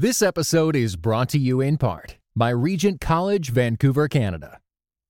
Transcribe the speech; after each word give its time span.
This 0.00 0.22
episode 0.22 0.76
is 0.76 0.94
brought 0.94 1.28
to 1.30 1.40
you 1.40 1.60
in 1.60 1.76
part 1.76 2.18
by 2.36 2.50
Regent 2.50 3.00
College, 3.00 3.50
Vancouver, 3.50 4.06
Canada. 4.06 4.60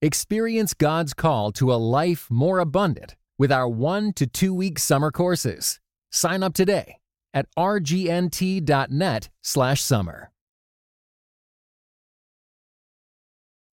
Experience 0.01 0.73
God's 0.73 1.13
call 1.13 1.51
to 1.51 1.71
a 1.71 1.77
life 1.77 2.25
more 2.31 2.57
abundant 2.57 3.15
with 3.37 3.51
our 3.51 3.69
one 3.69 4.13
to 4.13 4.25
two 4.25 4.51
week 4.51 4.79
summer 4.79 5.11
courses. 5.11 5.79
Sign 6.11 6.41
up 6.41 6.55
today 6.55 6.97
at 7.35 7.45
rgnt.net/slash 7.55 9.79
summer. 9.79 10.31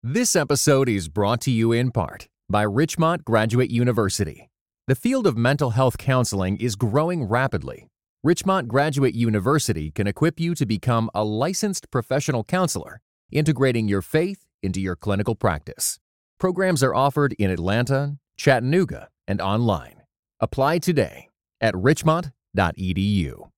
This 0.04 0.36
episode 0.36 0.90
is 0.90 1.08
brought 1.08 1.40
to 1.44 1.52
you 1.52 1.72
in 1.72 1.92
part 1.92 2.28
by 2.50 2.64
Richmont 2.64 3.24
Graduate 3.24 3.72
University. 3.72 4.50
The 4.88 4.96
field 4.96 5.28
of 5.28 5.38
mental 5.38 5.70
health 5.70 5.98
counseling 5.98 6.58
is 6.58 6.76
growing 6.76 7.24
rapidly. 7.24 7.88
Richmont 8.26 8.68
Graduate 8.68 9.14
University 9.14 9.92
can 9.92 10.08
equip 10.08 10.40
you 10.40 10.56
to 10.56 10.66
become 10.66 11.12
a 11.14 11.24
licensed 11.24 11.92
professional 11.92 12.44
counselor, 12.44 13.02
integrating 13.32 13.88
your 13.88 14.02
faith 14.02 14.48
into 14.64 14.82
your 14.82 14.96
clinical 14.96 15.36
practice. 15.36 16.00
Programs 16.40 16.82
are 16.82 16.96
offered 16.96 17.34
in 17.34 17.52
Atlanta, 17.52 18.18
Chattanooga, 18.36 19.10
and 19.28 19.40
online. 19.40 20.02
Apply 20.40 20.80
today 20.80 21.30
at 21.62 21.78
richmont.edu. 21.78 23.52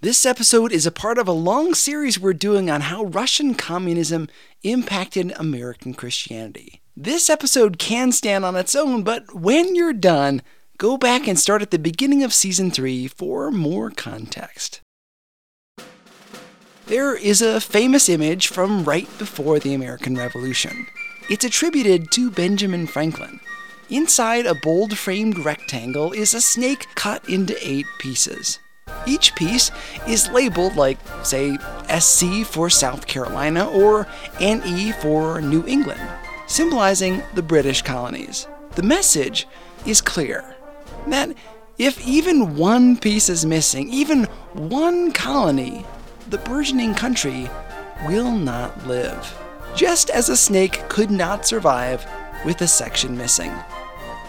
This 0.00 0.26
episode 0.26 0.72
is 0.72 0.84
a 0.84 0.90
part 0.90 1.18
of 1.18 1.28
a 1.28 1.30
long 1.30 1.74
series 1.74 2.18
we're 2.18 2.32
doing 2.32 2.68
on 2.68 2.80
how 2.80 3.04
Russian 3.04 3.54
communism 3.54 4.26
impacted 4.64 5.32
American 5.36 5.94
Christianity. 5.94 6.82
This 6.96 7.30
episode 7.30 7.78
can 7.78 8.10
stand 8.10 8.44
on 8.44 8.56
its 8.56 8.74
own, 8.74 9.04
but 9.04 9.32
when 9.36 9.76
you're 9.76 9.92
done, 9.92 10.42
go 10.82 10.96
back 10.96 11.28
and 11.28 11.38
start 11.38 11.62
at 11.62 11.70
the 11.70 11.78
beginning 11.78 12.24
of 12.24 12.34
season 12.34 12.68
3 12.68 13.06
for 13.06 13.52
more 13.52 13.88
context. 13.88 14.80
There 16.86 17.14
is 17.14 17.40
a 17.40 17.60
famous 17.60 18.08
image 18.08 18.48
from 18.48 18.82
right 18.82 19.06
before 19.16 19.60
the 19.60 19.74
American 19.74 20.16
Revolution. 20.16 20.88
It's 21.30 21.44
attributed 21.44 22.10
to 22.14 22.32
Benjamin 22.32 22.88
Franklin. 22.88 23.38
Inside 23.90 24.44
a 24.44 24.56
bold 24.56 24.98
framed 24.98 25.38
rectangle 25.38 26.10
is 26.10 26.34
a 26.34 26.40
snake 26.40 26.88
cut 26.96 27.28
into 27.28 27.56
eight 27.62 27.86
pieces. 28.00 28.58
Each 29.06 29.36
piece 29.36 29.70
is 30.08 30.30
labeled 30.30 30.74
like, 30.74 30.98
say, 31.22 31.58
SC 31.96 32.44
for 32.44 32.68
South 32.68 33.06
Carolina 33.06 33.68
or 33.68 34.08
NE 34.40 34.90
for 35.00 35.40
New 35.40 35.64
England, 35.64 36.02
symbolizing 36.48 37.22
the 37.36 37.42
British 37.42 37.82
colonies. 37.82 38.48
The 38.74 38.82
message 38.82 39.46
is 39.86 40.00
clear 40.00 40.56
that 41.08 41.34
if 41.78 42.06
even 42.06 42.56
one 42.56 42.96
piece 42.96 43.28
is 43.28 43.46
missing, 43.46 43.88
even 43.90 44.24
one 44.52 45.12
colony, 45.12 45.84
the 46.28 46.38
burgeoning 46.38 46.94
country 46.94 47.48
will 48.06 48.30
not 48.30 48.86
live. 48.86 49.38
Just 49.74 50.10
as 50.10 50.28
a 50.28 50.36
snake 50.36 50.88
could 50.88 51.10
not 51.10 51.46
survive 51.46 52.06
with 52.44 52.60
a 52.60 52.68
section 52.68 53.16
missing. 53.16 53.52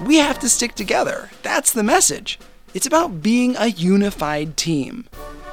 We 0.05 0.17
have 0.17 0.39
to 0.39 0.49
stick 0.49 0.75
together. 0.75 1.29
That's 1.43 1.73
the 1.73 1.83
message. 1.83 2.39
It's 2.73 2.87
about 2.87 3.21
being 3.21 3.55
a 3.55 3.67
unified 3.67 4.57
team, 4.57 5.05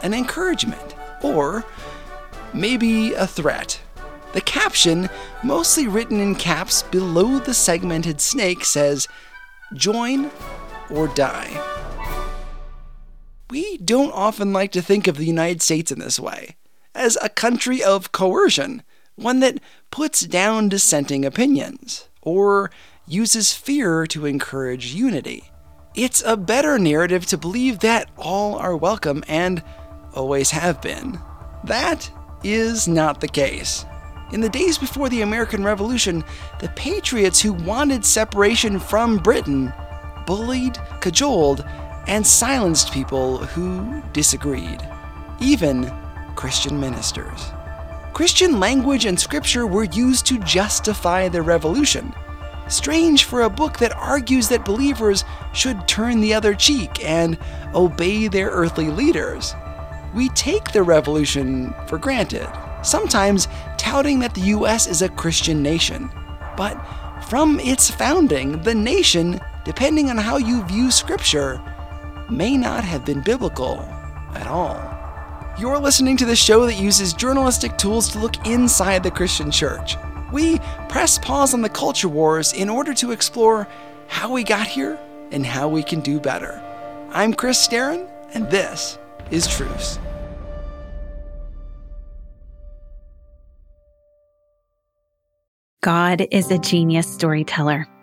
an 0.02 0.14
encouragement, 0.14 0.94
or 1.22 1.64
maybe 2.54 3.12
a 3.12 3.26
threat. 3.26 3.80
The 4.32 4.40
caption, 4.40 5.10
mostly 5.42 5.88
written 5.88 6.20
in 6.20 6.34
caps 6.36 6.84
below 6.84 7.38
the 7.38 7.52
segmented 7.52 8.20
snake, 8.20 8.64
says, 8.64 9.08
Join 9.74 10.30
or 10.92 11.08
die. 11.08 11.66
We 13.50 13.78
don't 13.78 14.12
often 14.12 14.52
like 14.52 14.72
to 14.72 14.83
think 14.83 15.06
of 15.06 15.16
the 15.16 15.24
United 15.24 15.60
States 15.60 15.91
in 15.91 15.98
this 15.98 16.20
way, 16.20 16.56
as 16.94 17.19
a 17.20 17.28
country 17.28 17.82
of 17.82 18.12
coercion, 18.12 18.82
one 19.16 19.41
that 19.41 19.60
puts 19.91 20.20
down 20.20 20.69
dissenting 20.69 21.24
opinions, 21.24 22.08
or 22.22 22.70
uses 23.06 23.53
fear 23.53 24.06
to 24.06 24.26
encourage 24.26 24.94
unity. 24.94 25.50
It's 25.97 26.22
a 26.25 26.37
better 26.37 26.78
narrative 26.78 27.26
to 27.26 27.37
believe 27.37 27.81
that 27.81 28.09
all 28.16 28.54
are 28.54 28.76
welcome 28.76 29.25
and 29.26 29.64
always 30.14 30.53
have 30.53 30.81
been. 30.81 31.19
That 31.64 32.09
is 32.44 32.87
not 32.87 33.20
the 33.20 33.28
case. 33.28 33.84
In 34.32 34.41
the 34.41 34.48
days 34.48 34.78
before 34.78 35.09
the 35.09 35.22
American 35.22 35.64
Revolution, 35.64 36.22
the 36.60 36.69
patriots 36.70 37.41
who 37.41 37.53
wanted 37.53 38.04
separation 38.04 38.78
from 38.78 39.19
Britain 39.19 39.72
bullied, 40.30 40.78
cajoled, 41.00 41.64
and 42.06 42.24
silenced 42.24 42.92
people 42.92 43.38
who 43.38 44.00
disagreed, 44.12 44.80
even 45.41 45.92
Christian 46.36 46.78
ministers. 46.78 47.46
Christian 48.12 48.60
language 48.60 49.06
and 49.06 49.19
scripture 49.19 49.66
were 49.66 49.90
used 49.90 50.26
to 50.26 50.38
justify 50.38 51.28
the 51.28 51.42
revolution. 51.42 52.14
Strange 52.69 53.24
for 53.24 53.42
a 53.42 53.50
book 53.50 53.78
that 53.78 53.90
argues 53.96 54.48
that 54.50 54.64
believers 54.64 55.24
should 55.52 55.88
turn 55.88 56.20
the 56.20 56.32
other 56.32 56.54
cheek 56.54 57.04
and 57.04 57.36
obey 57.74 58.28
their 58.28 58.50
earthly 58.50 58.86
leaders. 58.86 59.56
We 60.14 60.28
take 60.28 60.70
the 60.70 60.84
revolution 60.84 61.74
for 61.88 61.98
granted, 61.98 62.48
sometimes 62.84 63.48
touting 63.78 64.20
that 64.20 64.34
the 64.34 64.52
US 64.58 64.86
is 64.86 65.02
a 65.02 65.08
Christian 65.08 65.60
nation. 65.60 66.08
But 66.56 66.80
from 67.28 67.58
its 67.58 67.90
founding, 67.90 68.62
the 68.62 68.76
nation 68.76 69.40
depending 69.65 70.10
on 70.10 70.16
how 70.16 70.37
you 70.37 70.65
view 70.65 70.91
Scripture, 70.91 71.62
may 72.31 72.56
not 72.56 72.84
have 72.84 73.04
been 73.04 73.22
biblical 73.22 73.81
at 74.34 74.47
all. 74.47 74.78
You're 75.59 75.78
listening 75.78 76.16
to 76.19 76.25
the 76.25 76.37
show 76.37 76.65
that 76.66 76.75
uses 76.75 77.12
journalistic 77.12 77.76
tools 77.76 78.09
to 78.10 78.19
look 78.19 78.47
inside 78.47 79.03
the 79.03 79.10
Christian 79.10 79.50
church. 79.50 79.97
We 80.32 80.59
press 80.88 81.19
pause 81.19 81.54
on 81.54 81.60
the 81.60 81.69
culture 81.69 82.09
wars 82.09 82.53
in 82.53 82.70
order 82.70 82.94
to 82.94 83.10
explore 83.10 83.66
how 84.06 84.32
we 84.32 84.44
got 84.44 84.66
here 84.66 84.99
and 85.32 85.44
how 85.44 85.69
we 85.69 85.82
can 85.82 86.00
do 86.00 86.20
better. 86.20 86.62
I'm 87.10 87.34
Chris 87.34 87.66
Staron, 87.66 88.09
and 88.32 88.49
this 88.50 88.99
is 89.31 89.47
Truce. 89.47 89.99
God 95.82 96.26
is 96.31 96.50
a 96.50 96.59
genius 96.59 97.06
storyteller. 97.06 97.87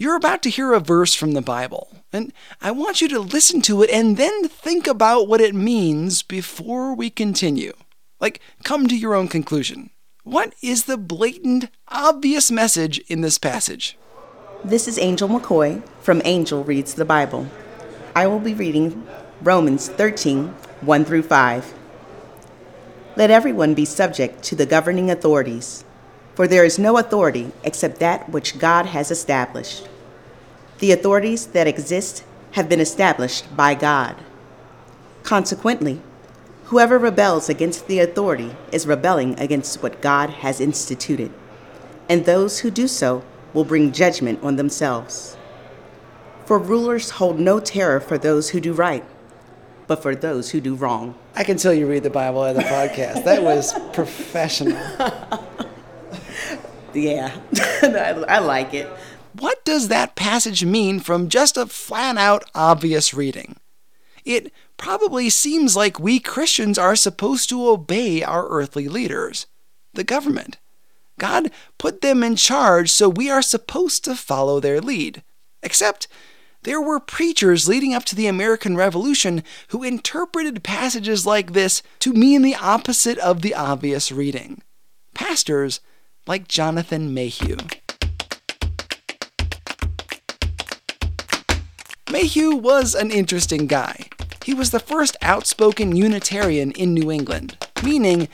You're 0.00 0.14
about 0.14 0.42
to 0.42 0.50
hear 0.50 0.74
a 0.74 0.78
verse 0.78 1.12
from 1.12 1.32
the 1.32 1.42
Bible, 1.42 1.88
and 2.12 2.32
I 2.60 2.70
want 2.70 3.00
you 3.00 3.08
to 3.08 3.18
listen 3.18 3.60
to 3.62 3.82
it 3.82 3.90
and 3.90 4.16
then 4.16 4.46
think 4.46 4.86
about 4.86 5.26
what 5.26 5.40
it 5.40 5.56
means 5.56 6.22
before 6.22 6.94
we 6.94 7.10
continue. 7.10 7.72
Like, 8.20 8.40
come 8.62 8.86
to 8.86 8.96
your 8.96 9.16
own 9.16 9.26
conclusion. 9.26 9.90
What 10.22 10.54
is 10.62 10.84
the 10.84 10.96
blatant, 10.96 11.68
obvious 11.88 12.48
message 12.48 12.98
in 13.08 13.22
this 13.22 13.38
passage? 13.38 13.98
This 14.62 14.86
is 14.86 15.00
Angel 15.00 15.28
McCoy 15.28 15.82
from 15.98 16.22
Angel 16.24 16.62
Reads 16.62 16.94
the 16.94 17.04
Bible. 17.04 17.48
I 18.14 18.28
will 18.28 18.38
be 18.38 18.54
reading 18.54 19.04
Romans 19.42 19.88
13 19.88 20.50
1 20.80 21.04
through 21.04 21.24
5. 21.24 21.74
Let 23.16 23.32
everyone 23.32 23.74
be 23.74 23.84
subject 23.84 24.44
to 24.44 24.54
the 24.54 24.64
governing 24.64 25.10
authorities 25.10 25.82
for 26.38 26.46
there 26.46 26.64
is 26.64 26.78
no 26.78 26.98
authority 26.98 27.50
except 27.64 27.98
that 27.98 28.28
which 28.28 28.60
God 28.60 28.86
has 28.86 29.10
established. 29.10 29.88
The 30.78 30.92
authorities 30.92 31.46
that 31.48 31.66
exist 31.66 32.22
have 32.52 32.68
been 32.68 32.78
established 32.78 33.56
by 33.56 33.74
God. 33.74 34.14
Consequently, 35.24 36.00
whoever 36.66 36.96
rebels 36.96 37.48
against 37.48 37.88
the 37.88 37.98
authority 37.98 38.54
is 38.70 38.86
rebelling 38.86 39.36
against 39.40 39.82
what 39.82 40.00
God 40.00 40.30
has 40.30 40.60
instituted, 40.60 41.32
and 42.08 42.24
those 42.24 42.60
who 42.60 42.70
do 42.70 42.86
so 42.86 43.24
will 43.52 43.64
bring 43.64 43.90
judgment 43.90 44.38
on 44.40 44.54
themselves. 44.54 45.36
For 46.44 46.56
rulers 46.56 47.10
hold 47.18 47.40
no 47.40 47.58
terror 47.58 47.98
for 47.98 48.16
those 48.16 48.50
who 48.50 48.60
do 48.60 48.72
right, 48.72 49.04
but 49.88 50.00
for 50.00 50.14
those 50.14 50.52
who 50.52 50.60
do 50.60 50.76
wrong. 50.76 51.16
I 51.34 51.42
can 51.42 51.56
tell 51.56 51.74
you 51.74 51.88
read 51.88 52.04
the 52.04 52.10
Bible 52.10 52.44
as 52.44 52.56
the 52.56 52.62
podcast. 52.62 53.24
That 53.24 53.42
was 53.42 53.72
professional. 53.92 54.78
Yeah, 56.94 57.38
I, 57.82 58.24
I 58.28 58.38
like 58.38 58.74
it. 58.74 58.88
What 59.34 59.64
does 59.64 59.88
that 59.88 60.16
passage 60.16 60.64
mean 60.64 61.00
from 61.00 61.28
just 61.28 61.56
a 61.56 61.66
flat 61.66 62.16
out 62.16 62.44
obvious 62.54 63.14
reading? 63.14 63.56
It 64.24 64.52
probably 64.76 65.30
seems 65.30 65.76
like 65.76 66.00
we 66.00 66.18
Christians 66.18 66.78
are 66.78 66.96
supposed 66.96 67.48
to 67.50 67.68
obey 67.68 68.22
our 68.22 68.48
earthly 68.48 68.88
leaders, 68.88 69.46
the 69.94 70.04
government. 70.04 70.58
God 71.18 71.50
put 71.78 72.00
them 72.00 72.22
in 72.22 72.36
charge, 72.36 72.90
so 72.90 73.08
we 73.08 73.30
are 73.30 73.42
supposed 73.42 74.04
to 74.04 74.14
follow 74.14 74.60
their 74.60 74.80
lead. 74.80 75.22
Except 75.62 76.08
there 76.62 76.80
were 76.80 77.00
preachers 77.00 77.68
leading 77.68 77.94
up 77.94 78.04
to 78.04 78.16
the 78.16 78.26
American 78.26 78.76
Revolution 78.76 79.42
who 79.68 79.82
interpreted 79.82 80.64
passages 80.64 81.26
like 81.26 81.52
this 81.52 81.82
to 82.00 82.12
mean 82.12 82.42
the 82.42 82.56
opposite 82.56 83.18
of 83.18 83.42
the 83.42 83.54
obvious 83.54 84.10
reading. 84.10 84.62
Pastors 85.14 85.80
like 86.28 86.46
Jonathan 86.46 87.14
Mayhew. 87.14 87.56
Mayhew 92.12 92.54
was 92.54 92.94
an 92.94 93.10
interesting 93.10 93.66
guy. 93.66 94.08
He 94.44 94.52
was 94.52 94.70
the 94.70 94.78
first 94.78 95.16
outspoken 95.22 95.96
Unitarian 95.96 96.72
in 96.72 96.92
New 96.92 97.10
England, 97.10 97.56
meaning 97.82 98.28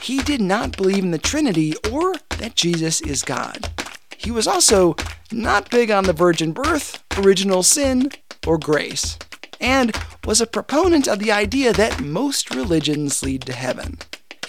he 0.00 0.22
did 0.22 0.40
not 0.40 0.76
believe 0.76 1.02
in 1.02 1.10
the 1.10 1.18
Trinity 1.18 1.74
or 1.90 2.14
that 2.38 2.54
Jesus 2.54 3.00
is 3.00 3.22
God. 3.22 3.68
He 4.16 4.30
was 4.30 4.46
also 4.46 4.94
not 5.32 5.70
big 5.70 5.90
on 5.90 6.04
the 6.04 6.12
virgin 6.12 6.52
birth, 6.52 7.02
original 7.18 7.64
sin, 7.64 8.10
or 8.46 8.58
grace, 8.58 9.18
and 9.60 9.92
was 10.24 10.40
a 10.40 10.46
proponent 10.46 11.08
of 11.08 11.18
the 11.18 11.32
idea 11.32 11.72
that 11.72 12.00
most 12.00 12.54
religions 12.54 13.22
lead 13.24 13.42
to 13.42 13.52
heaven. 13.52 13.98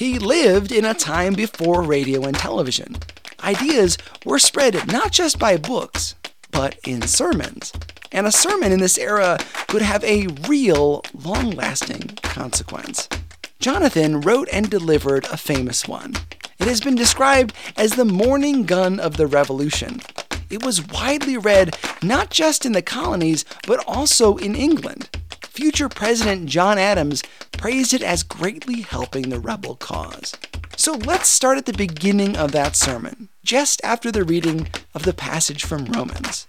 He 0.01 0.17
lived 0.17 0.71
in 0.71 0.83
a 0.83 0.95
time 0.95 1.35
before 1.35 1.83
radio 1.83 2.23
and 2.23 2.35
television. 2.35 2.95
Ideas 3.43 3.99
were 4.25 4.39
spread 4.39 4.91
not 4.91 5.11
just 5.11 5.37
by 5.37 5.57
books, 5.57 6.15
but 6.49 6.75
in 6.87 7.03
sermons. 7.03 7.71
And 8.11 8.25
a 8.25 8.31
sermon 8.31 8.71
in 8.71 8.79
this 8.79 8.97
era 8.97 9.37
could 9.67 9.83
have 9.83 10.03
a 10.03 10.25
real, 10.47 11.03
long 11.13 11.51
lasting 11.51 12.17
consequence. 12.23 13.09
Jonathan 13.59 14.21
wrote 14.21 14.49
and 14.51 14.71
delivered 14.71 15.25
a 15.25 15.37
famous 15.37 15.87
one. 15.87 16.15
It 16.57 16.65
has 16.65 16.81
been 16.81 16.95
described 16.95 17.53
as 17.77 17.91
the 17.91 18.03
morning 18.03 18.63
gun 18.63 18.99
of 18.99 19.17
the 19.17 19.27
revolution. 19.27 20.01
It 20.49 20.65
was 20.65 20.87
widely 20.87 21.37
read 21.37 21.77
not 22.01 22.31
just 22.31 22.65
in 22.65 22.71
the 22.71 22.81
colonies, 22.81 23.45
but 23.67 23.85
also 23.85 24.37
in 24.37 24.55
England 24.55 25.11
future 25.51 25.89
President 25.89 26.47
John 26.47 26.77
Adams 26.77 27.21
praised 27.61 27.93
it 27.93 28.01
as 28.01 28.23
greatly 28.23 28.81
helping 28.81 29.29
the 29.29 29.39
rebel 29.39 29.75
cause. 29.75 30.33
So 30.75 30.93
let's 30.93 31.29
start 31.29 31.59
at 31.59 31.67
the 31.67 31.73
beginning 31.73 32.35
of 32.35 32.53
that 32.53 32.75
sermon, 32.75 33.29
just 33.43 33.79
after 33.83 34.11
the 34.11 34.23
reading 34.23 34.67
of 34.95 35.03
the 35.03 35.13
passage 35.13 35.63
from 35.63 35.85
Romans. 35.85 36.47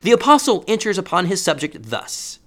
The 0.00 0.12
apostle 0.12 0.64
enters 0.66 0.96
upon 0.96 1.26
his 1.26 1.42
subject 1.42 1.90
thus 1.90 2.38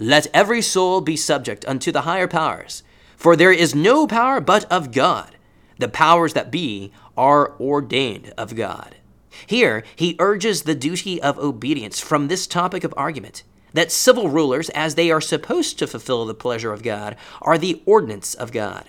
Let 0.00 0.26
every 0.34 0.60
soul 0.60 1.00
be 1.00 1.16
subject 1.16 1.64
unto 1.68 1.92
the 1.92 2.00
higher 2.00 2.26
powers, 2.26 2.82
for 3.16 3.36
there 3.36 3.52
is 3.52 3.76
no 3.76 4.08
power 4.08 4.40
but 4.40 4.64
of 4.72 4.90
God. 4.90 5.36
The 5.78 5.88
powers 5.88 6.32
that 6.32 6.50
be 6.50 6.90
are 7.16 7.52
ordained 7.60 8.34
of 8.36 8.56
God. 8.56 8.96
Here, 9.46 9.84
he 9.94 10.16
urges 10.18 10.62
the 10.62 10.74
duty 10.74 11.22
of 11.22 11.38
obedience 11.38 12.00
from 12.00 12.26
this 12.26 12.48
topic 12.48 12.82
of 12.82 12.92
argument 12.96 13.44
that 13.74 13.92
civil 13.92 14.28
rulers, 14.28 14.70
as 14.70 14.94
they 14.94 15.10
are 15.10 15.20
supposed 15.20 15.78
to 15.78 15.86
fulfill 15.86 16.24
the 16.24 16.34
pleasure 16.34 16.72
of 16.72 16.82
God, 16.82 17.16
are 17.42 17.58
the 17.58 17.82
ordinance 17.84 18.32
of 18.34 18.50
God. 18.50 18.88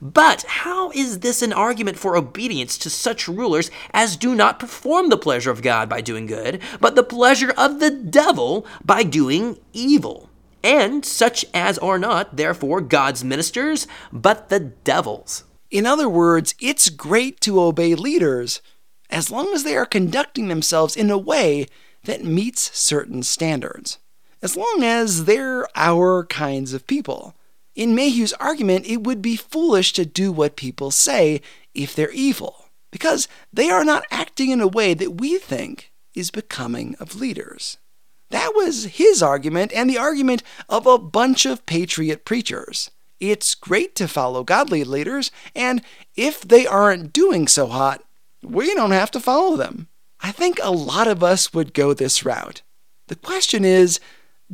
But 0.00 0.44
how 0.48 0.90
is 0.90 1.20
this 1.20 1.42
an 1.42 1.52
argument 1.52 1.98
for 1.98 2.16
obedience 2.16 2.76
to 2.78 2.90
such 2.90 3.28
rulers 3.28 3.70
as 3.92 4.16
do 4.16 4.34
not 4.34 4.58
perform 4.58 5.08
the 5.08 5.16
pleasure 5.16 5.50
of 5.50 5.62
God 5.62 5.88
by 5.88 6.00
doing 6.00 6.26
good, 6.26 6.60
but 6.80 6.94
the 6.94 7.02
pleasure 7.02 7.52
of 7.56 7.80
the 7.80 7.90
devil 7.90 8.66
by 8.84 9.02
doing 9.02 9.58
evil? 9.72 10.30
And 10.62 11.04
such 11.04 11.44
as 11.52 11.78
are 11.78 11.98
not, 11.98 12.36
therefore, 12.36 12.80
God's 12.80 13.22
ministers, 13.22 13.86
but 14.12 14.48
the 14.48 14.60
devil's. 14.60 15.44
In 15.70 15.86
other 15.86 16.08
words, 16.08 16.54
it's 16.60 16.88
great 16.88 17.40
to 17.42 17.60
obey 17.60 17.94
leaders 17.94 18.62
as 19.10 19.30
long 19.30 19.52
as 19.54 19.64
they 19.64 19.76
are 19.76 19.86
conducting 19.86 20.48
themselves 20.48 20.96
in 20.96 21.10
a 21.10 21.18
way 21.18 21.66
that 22.04 22.24
meets 22.24 22.76
certain 22.76 23.22
standards, 23.22 23.98
as 24.44 24.58
long 24.58 24.80
as 24.82 25.24
they're 25.24 25.66
our 25.74 26.26
kinds 26.26 26.74
of 26.74 26.86
people. 26.86 27.34
In 27.74 27.94
Mayhew's 27.94 28.34
argument, 28.34 28.84
it 28.86 29.02
would 29.02 29.22
be 29.22 29.36
foolish 29.36 29.94
to 29.94 30.04
do 30.04 30.30
what 30.30 30.54
people 30.54 30.90
say 30.90 31.40
if 31.74 31.96
they're 31.96 32.12
evil, 32.12 32.66
because 32.92 33.26
they 33.50 33.70
are 33.70 33.84
not 33.84 34.04
acting 34.10 34.50
in 34.50 34.60
a 34.60 34.68
way 34.68 34.92
that 34.92 35.18
we 35.18 35.38
think 35.38 35.90
is 36.14 36.30
becoming 36.30 36.94
of 37.00 37.16
leaders. 37.16 37.78
That 38.30 38.52
was 38.54 38.84
his 38.84 39.22
argument 39.22 39.72
and 39.74 39.88
the 39.88 39.98
argument 39.98 40.42
of 40.68 40.86
a 40.86 40.98
bunch 40.98 41.46
of 41.46 41.64
patriot 41.64 42.26
preachers. 42.26 42.90
It's 43.18 43.54
great 43.54 43.94
to 43.96 44.06
follow 44.06 44.44
godly 44.44 44.84
leaders, 44.84 45.30
and 45.56 45.80
if 46.16 46.42
they 46.42 46.66
aren't 46.66 47.14
doing 47.14 47.48
so 47.48 47.66
hot, 47.66 48.04
we 48.42 48.74
don't 48.74 48.90
have 48.90 49.10
to 49.12 49.20
follow 49.20 49.56
them. 49.56 49.88
I 50.20 50.32
think 50.32 50.60
a 50.62 50.70
lot 50.70 51.08
of 51.08 51.24
us 51.24 51.54
would 51.54 51.72
go 51.72 51.94
this 51.94 52.26
route. 52.26 52.60
The 53.08 53.16
question 53.16 53.64
is 53.64 54.00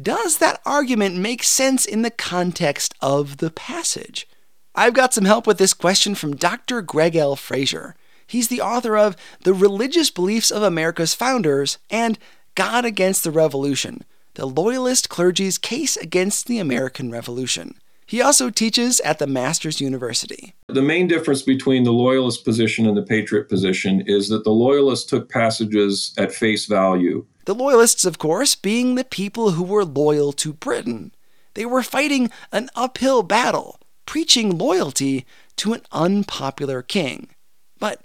does 0.03 0.39
that 0.39 0.61
argument 0.65 1.17
make 1.17 1.43
sense 1.43 1.85
in 1.85 2.03
the 2.03 2.11
context 2.11 2.95
of 3.01 3.39
the 3.39 3.51
passage? 3.51 4.29
I've 4.75 4.95
got 4.95 5.13
some 5.13 5.25
help 5.25 5.47
with 5.47 5.59
this 5.59 5.75
question 5.75 6.15
from 6.15 6.37
Dr. 6.37 6.81
Gregg 6.81 7.17
L. 7.17 7.37
Frazer. 7.37 7.97
He's 8.27 8.49
the 8.49 8.61
author 8.61 8.97
of 8.97 9.17
The 9.43 9.53
Religious 9.53 10.11
Beliefs 10.11 10.51
of 10.51 10.63
America's 10.63 11.15
Founders 11.15 11.79
and 11.91 12.19
God 12.55 12.85
Against 12.85 13.25
the 13.25 13.33
Revolution 13.33 14.05
The 14.35 14.47
Loyalist 14.47 15.09
Clergy's 15.09 15.59
Case 15.59 15.97
Against 15.97 16.47
the 16.47 16.59
American 16.59 17.11
Revolution. 17.11 17.75
He 18.07 18.21
also 18.21 18.51
teaches 18.51 19.01
at 19.01 19.19
the 19.19 19.27
Masters 19.27 19.81
University. 19.81 20.55
The 20.69 20.83
main 20.83 21.07
difference 21.07 21.43
between 21.43 21.85
the 21.85 21.93
loyalist 21.93 22.45
position 22.45 22.87
and 22.87 22.97
the 22.97 23.03
patriot 23.03 23.49
position 23.49 24.03
is 24.07 24.29
that 24.31 24.43
the 24.43 24.51
loyalists 24.51 25.09
took 25.09 25.29
passages 25.29 26.13
at 26.19 26.33
face 26.33 26.67
value. 26.67 27.25
The 27.45 27.55
loyalists, 27.55 28.05
of 28.05 28.19
course, 28.19 28.55
being 28.55 28.95
the 28.95 29.05
people 29.05 29.53
who 29.53 29.65
were 29.65 29.85
loyal 29.85 30.33
to 30.35 30.53
Britain. 30.53 31.13
They 31.55 31.67
were 31.67 31.83
fighting 31.83 32.31
an 32.53 32.69
uphill 32.75 33.23
battle, 33.23 33.81
preaching 34.07 34.57
loyalty 34.57 35.27
to 35.57 35.73
an 35.73 35.83
unpopular 35.93 36.83
king. 36.83 37.31
But 37.79 38.05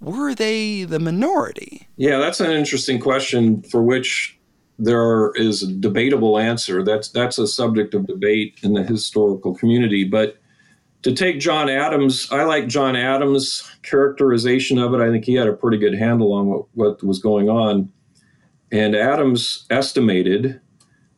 were 0.00 0.34
they 0.34 0.84
the 0.84 0.98
minority? 0.98 1.88
Yeah, 1.96 2.18
that's 2.18 2.40
an 2.40 2.50
interesting 2.50 2.98
question 2.98 3.62
for 3.62 3.82
which 3.82 4.38
there 4.78 5.32
is 5.34 5.62
a 5.62 5.70
debatable 5.70 6.38
answer. 6.38 6.82
That's 6.82 7.10
that's 7.10 7.38
a 7.38 7.46
subject 7.46 7.94
of 7.94 8.06
debate 8.06 8.58
in 8.62 8.72
the 8.72 8.82
historical 8.82 9.54
community. 9.54 10.04
But 10.04 10.38
to 11.02 11.12
take 11.12 11.38
John 11.38 11.68
Adams, 11.68 12.28
I 12.30 12.44
like 12.44 12.66
John 12.66 12.96
Adams' 12.96 13.70
characterization 13.82 14.78
of 14.78 14.94
it. 14.94 15.00
I 15.00 15.10
think 15.10 15.24
he 15.24 15.34
had 15.34 15.48
a 15.48 15.52
pretty 15.52 15.78
good 15.78 15.94
handle 15.94 16.32
on 16.32 16.46
what, 16.46 16.64
what 16.74 17.02
was 17.02 17.18
going 17.18 17.48
on. 17.48 17.90
And 18.72 18.94
Adams 18.94 19.66
estimated 19.70 20.60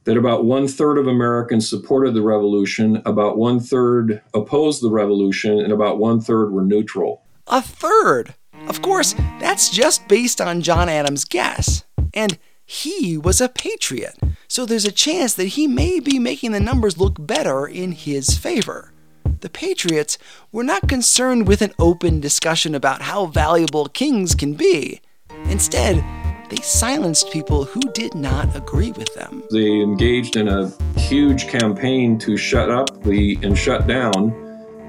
that 0.04 0.16
about 0.16 0.44
one 0.44 0.66
third 0.66 0.98
of 0.98 1.06
Americans 1.06 1.68
supported 1.68 2.14
the 2.14 2.22
revolution, 2.22 3.02
about 3.04 3.38
one 3.38 3.60
third 3.60 4.20
opposed 4.34 4.82
the 4.82 4.90
revolution, 4.90 5.60
and 5.60 5.72
about 5.72 5.98
one 5.98 6.20
third 6.20 6.52
were 6.52 6.64
neutral. 6.64 7.22
A 7.46 7.62
third! 7.62 8.34
Of 8.68 8.82
course, 8.82 9.14
that's 9.38 9.70
just 9.70 10.08
based 10.08 10.40
on 10.40 10.62
John 10.62 10.88
Adams' 10.88 11.24
guess. 11.24 11.84
And 12.14 12.38
he 12.64 13.18
was 13.18 13.40
a 13.40 13.48
patriot, 13.48 14.18
so 14.48 14.64
there's 14.64 14.84
a 14.84 14.92
chance 14.92 15.34
that 15.34 15.48
he 15.48 15.66
may 15.66 16.00
be 16.00 16.18
making 16.18 16.52
the 16.52 16.60
numbers 16.60 16.98
look 16.98 17.16
better 17.18 17.66
in 17.66 17.92
his 17.92 18.36
favor. 18.36 18.92
The 19.40 19.50
Patriots 19.50 20.18
were 20.52 20.62
not 20.62 20.88
concerned 20.88 21.48
with 21.48 21.62
an 21.62 21.72
open 21.78 22.20
discussion 22.20 22.76
about 22.76 23.02
how 23.02 23.26
valuable 23.26 23.86
kings 23.86 24.36
can 24.36 24.54
be. 24.54 25.00
Instead, 25.46 26.04
they 26.52 26.62
silenced 26.62 27.30
people 27.30 27.64
who 27.64 27.80
did 27.94 28.14
not 28.14 28.54
agree 28.54 28.92
with 28.92 29.14
them. 29.14 29.42
They 29.50 29.80
engaged 29.80 30.36
in 30.36 30.48
a 30.48 30.70
huge 30.98 31.48
campaign 31.48 32.18
to 32.18 32.36
shut 32.36 32.70
up 32.70 33.02
the 33.02 33.38
and 33.42 33.56
shut 33.56 33.86
down 33.86 34.28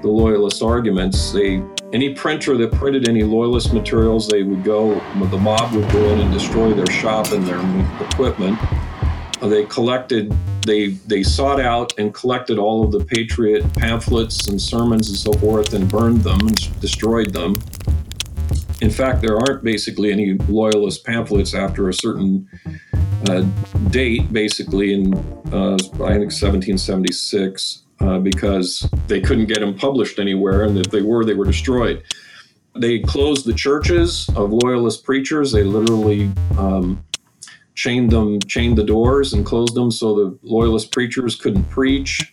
the 0.02 0.08
loyalist 0.08 0.62
arguments. 0.62 1.32
They 1.32 1.62
any 1.94 2.12
printer 2.12 2.58
that 2.58 2.72
printed 2.72 3.08
any 3.08 3.22
loyalist 3.22 3.72
materials, 3.72 4.28
they 4.28 4.42
would 4.42 4.62
go, 4.62 5.00
the 5.30 5.38
mob 5.38 5.72
would 5.72 5.90
go 5.90 6.04
in 6.10 6.20
and 6.20 6.32
destroy 6.34 6.74
their 6.74 6.92
shop 6.92 7.32
and 7.32 7.46
their 7.46 7.60
equipment. 8.10 8.58
They 9.40 9.64
collected, 9.64 10.34
they 10.66 10.88
they 11.06 11.22
sought 11.22 11.60
out 11.60 11.98
and 11.98 12.12
collected 12.12 12.58
all 12.58 12.84
of 12.84 12.92
the 12.92 13.02
patriot 13.06 13.64
pamphlets 13.74 14.48
and 14.48 14.60
sermons 14.60 15.08
and 15.08 15.16
so 15.16 15.32
forth 15.32 15.72
and 15.72 15.90
burned 15.90 16.24
them 16.24 16.40
and 16.46 16.80
destroyed 16.80 17.32
them. 17.32 17.54
In 18.84 18.90
fact, 18.90 19.22
there 19.22 19.38
aren't 19.38 19.64
basically 19.64 20.12
any 20.12 20.34
loyalist 20.34 21.06
pamphlets 21.06 21.54
after 21.54 21.88
a 21.88 21.94
certain 21.94 22.46
uh, 23.26 23.40
date, 23.88 24.30
basically 24.30 24.92
in 24.92 25.14
uh, 25.50 25.78
I 26.04 26.20
think 26.20 26.30
1776, 26.30 27.82
uh, 28.00 28.18
because 28.18 28.86
they 29.06 29.22
couldn't 29.22 29.46
get 29.46 29.60
them 29.60 29.74
published 29.74 30.18
anywhere, 30.18 30.64
and 30.64 30.76
if 30.76 30.90
they 30.90 31.00
were, 31.00 31.24
they 31.24 31.32
were 31.32 31.46
destroyed. 31.46 32.02
They 32.76 32.98
closed 32.98 33.46
the 33.46 33.54
churches 33.54 34.28
of 34.36 34.52
loyalist 34.52 35.02
preachers. 35.02 35.50
They 35.50 35.62
literally 35.62 36.30
um, 36.58 37.02
chained 37.74 38.10
them, 38.10 38.38
chained 38.40 38.76
the 38.76 38.84
doors, 38.84 39.32
and 39.32 39.46
closed 39.46 39.74
them 39.74 39.90
so 39.90 40.14
the 40.14 40.38
loyalist 40.42 40.92
preachers 40.92 41.36
couldn't 41.36 41.70
preach. 41.70 42.30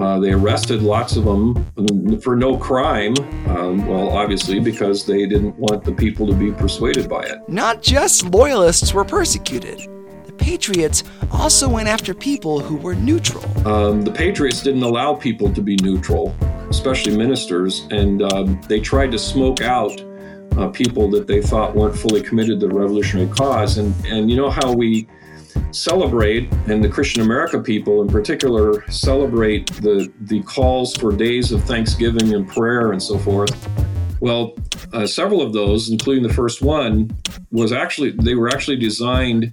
Uh, 0.00 0.18
they 0.18 0.32
arrested 0.32 0.82
lots 0.82 1.16
of 1.16 1.24
them 1.24 2.20
for 2.20 2.34
no 2.34 2.56
crime. 2.56 3.14
Um, 3.48 3.86
well, 3.86 4.08
obviously, 4.08 4.58
because 4.58 5.04
they 5.04 5.26
didn't 5.26 5.56
want 5.56 5.84
the 5.84 5.92
people 5.92 6.26
to 6.26 6.32
be 6.32 6.52
persuaded 6.52 7.06
by 7.06 7.22
it. 7.24 7.46
Not 7.48 7.82
just 7.82 8.24
loyalists 8.24 8.94
were 8.94 9.04
persecuted. 9.04 9.78
The 10.24 10.32
Patriots 10.32 11.04
also 11.30 11.68
went 11.68 11.86
after 11.86 12.14
people 12.14 12.60
who 12.60 12.76
were 12.76 12.94
neutral. 12.94 13.44
Um, 13.68 14.00
the 14.00 14.10
Patriots 14.10 14.62
didn't 14.62 14.84
allow 14.84 15.14
people 15.14 15.52
to 15.52 15.60
be 15.60 15.76
neutral, 15.82 16.34
especially 16.70 17.14
ministers, 17.14 17.86
and 17.90 18.22
um, 18.32 18.58
they 18.68 18.80
tried 18.80 19.10
to 19.12 19.18
smoke 19.18 19.60
out 19.60 20.02
uh, 20.56 20.68
people 20.68 21.10
that 21.10 21.26
they 21.26 21.42
thought 21.42 21.76
weren't 21.76 21.96
fully 21.96 22.22
committed 22.22 22.58
to 22.60 22.68
the 22.68 22.74
revolutionary 22.74 23.28
cause. 23.28 23.76
And, 23.76 23.94
and 24.06 24.30
you 24.30 24.36
know 24.36 24.48
how 24.48 24.72
we 24.72 25.06
celebrate, 25.72 26.52
and 26.66 26.82
the 26.82 26.88
Christian 26.88 27.22
America 27.22 27.58
people 27.58 28.02
in 28.02 28.08
particular 28.08 28.88
celebrate 28.90 29.66
the, 29.82 30.12
the 30.22 30.42
calls 30.42 30.96
for 30.96 31.14
days 31.14 31.52
of 31.52 31.62
thanksgiving 31.64 32.34
and 32.34 32.48
prayer 32.48 32.92
and 32.92 33.02
so 33.02 33.18
forth. 33.18 33.79
Well, 34.20 34.54
uh, 34.92 35.06
several 35.06 35.40
of 35.42 35.52
those, 35.52 35.90
including 35.90 36.22
the 36.22 36.32
first 36.32 36.62
one, 36.62 37.10
was 37.50 37.72
actually 37.72 38.10
they 38.12 38.34
were 38.34 38.48
actually 38.48 38.76
designed 38.76 39.52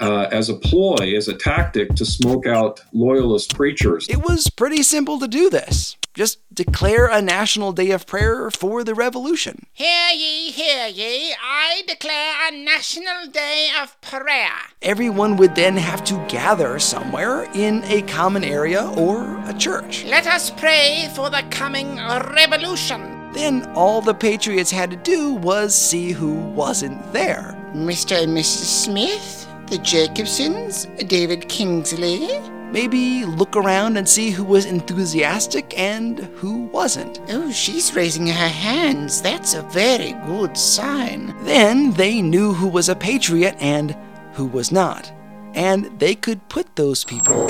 uh, 0.00 0.28
as 0.30 0.48
a 0.48 0.54
ploy, 0.54 1.16
as 1.16 1.28
a 1.28 1.34
tactic 1.34 1.94
to 1.96 2.04
smoke 2.04 2.46
out 2.46 2.80
loyalist 2.92 3.56
preachers. 3.56 4.06
It 4.08 4.22
was 4.22 4.48
pretty 4.50 4.82
simple 4.82 5.18
to 5.18 5.28
do 5.28 5.48
this. 5.48 5.96
Just 6.14 6.40
declare 6.54 7.06
a 7.06 7.22
national 7.22 7.72
day 7.72 7.90
of 7.90 8.06
prayer 8.06 8.50
for 8.50 8.84
the 8.84 8.94
revolution. 8.94 9.64
Hear 9.72 10.10
ye, 10.10 10.50
hear 10.50 10.86
ye, 10.88 11.34
I 11.42 11.82
declare 11.88 12.34
a 12.48 12.50
national 12.50 13.28
day 13.32 13.70
of 13.80 13.98
prayer. 14.02 14.50
Everyone 14.82 15.38
would 15.38 15.54
then 15.54 15.78
have 15.78 16.04
to 16.04 16.22
gather 16.28 16.78
somewhere 16.78 17.44
in 17.54 17.82
a 17.84 18.02
common 18.02 18.44
area 18.44 18.92
or 18.94 19.40
a 19.48 19.54
church. 19.54 20.04
Let 20.04 20.26
us 20.26 20.50
pray 20.50 21.10
for 21.14 21.30
the 21.30 21.44
coming 21.48 21.96
revolution. 21.96 23.11
Then 23.32 23.64
all 23.74 24.00
the 24.00 24.14
Patriots 24.14 24.70
had 24.70 24.90
to 24.90 24.96
do 24.96 25.34
was 25.34 25.74
see 25.74 26.12
who 26.12 26.34
wasn't 26.34 27.12
there. 27.12 27.56
Mr. 27.74 28.22
and 28.22 28.36
Mrs. 28.36 28.84
Smith, 28.84 29.48
the 29.68 29.78
Jacobsons, 29.78 30.86
David 31.08 31.48
Kingsley, 31.48 32.40
Maybe 32.72 33.26
look 33.26 33.54
around 33.54 33.98
and 33.98 34.08
see 34.08 34.30
who 34.30 34.44
was 34.44 34.64
enthusiastic 34.64 35.78
and 35.78 36.20
who 36.36 36.62
wasn't. 36.68 37.20
Oh, 37.28 37.52
she's 37.52 37.94
raising 37.94 38.26
her 38.26 38.48
hands. 38.48 39.20
That's 39.20 39.52
a 39.52 39.60
very 39.60 40.12
good 40.24 40.56
sign. 40.56 41.36
Then 41.42 41.92
they 41.92 42.22
knew 42.22 42.54
who 42.54 42.68
was 42.68 42.88
a 42.88 42.96
patriot 42.96 43.56
and 43.60 43.94
who 44.32 44.46
was 44.46 44.72
not. 44.72 45.12
And 45.52 45.98
they 46.00 46.14
could 46.14 46.48
put 46.48 46.74
those 46.74 47.04
people 47.04 47.46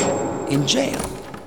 in 0.48 0.66
jail. 0.66 1.00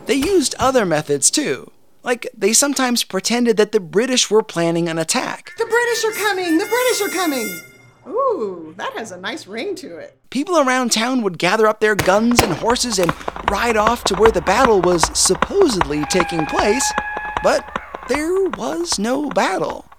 They 0.06 0.16
used 0.16 0.56
other 0.58 0.86
methods 0.86 1.30
too. 1.30 1.70
Like, 2.06 2.30
they 2.38 2.54
sometimes 2.54 3.04
pretended 3.04 3.58
that 3.58 3.72
the 3.72 3.80
British 3.80 4.30
were 4.30 4.44
planning 4.44 4.88
an 4.88 5.00
attack. 5.00 5.54
The 5.58 5.66
British 5.66 6.06
are 6.06 6.12
coming! 6.12 6.60
The 6.60 6.68
British 6.68 7.02
are 7.02 7.10
coming! 7.10 7.60
Ooh, 8.08 8.76
that 8.78 8.94
has 8.94 9.12
a 9.12 9.18
nice 9.18 9.48
ring 9.48 9.74
to 9.78 9.98
it. 9.98 10.16
People 10.30 10.60
around 10.60 10.92
town 10.92 11.24
would 11.24 11.40
gather 11.40 11.66
up 11.66 11.80
their 11.80 11.96
guns 11.96 12.42
and 12.42 12.54
horses 12.54 13.00
and 13.00 13.12
ride 13.50 13.76
off 13.76 14.04
to 14.04 14.14
where 14.14 14.30
the 14.30 14.42
battle 14.42 14.82
was 14.82 15.04
supposedly 15.18 16.06
taking 16.06 16.46
place, 16.46 16.94
but 17.42 17.68
there 18.08 18.50
was 18.50 19.00
no 19.00 19.32
battle. 19.32 19.90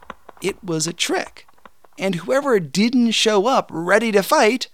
It 0.40 0.62
was 0.62 0.86
a 0.86 0.92
trick. 0.92 1.48
And 1.98 2.14
whoever 2.14 2.60
didn't 2.60 3.12
show 3.12 3.46
up 3.48 3.68
ready 3.72 4.12
to 4.12 4.22
fight 4.22 4.68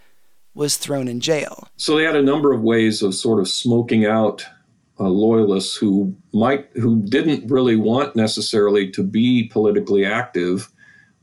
was 0.54 0.76
thrown 0.76 1.08
in 1.08 1.20
jail. 1.20 1.68
So 1.78 1.96
they 1.96 2.04
had 2.04 2.16
a 2.16 2.22
number 2.22 2.52
of 2.52 2.60
ways 2.60 3.00
of 3.00 3.14
sort 3.14 3.40
of 3.40 3.48
smoking 3.48 4.04
out 4.04 4.44
uh, 5.00 5.08
loyalists 5.08 5.76
who 5.76 6.14
might 6.32 6.68
who 6.74 7.02
didn't 7.02 7.50
really 7.50 7.76
want 7.76 8.14
necessarily 8.14 8.90
to 8.90 9.02
be 9.02 9.48
politically 9.48 10.04
active 10.04 10.70